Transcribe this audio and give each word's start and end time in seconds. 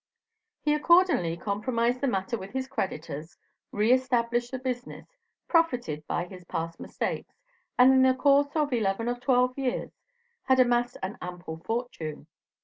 He 0.61 0.73
accordingly 0.73 1.37
compromised 1.37 2.01
the 2.01 2.07
matter 2.07 2.35
with 2.35 2.49
his 2.53 2.67
creditors, 2.67 3.37
re 3.71 3.91
established 3.93 4.49
the 4.49 4.57
business, 4.57 5.05
profited 5.47 6.07
by 6.07 6.25
his 6.25 6.43
past 6.45 6.79
mistakes, 6.79 7.35
and 7.77 7.93
in 7.93 8.01
the 8.01 8.15
course 8.15 8.55
of 8.55 8.73
eleven 8.73 9.07
or 9.07 9.19
twelve 9.19 9.55
years 9.59 9.91
had 10.41 10.59
amassed 10.59 10.97
an 11.03 11.19
ample 11.21 11.57
fortune. 11.63 12.25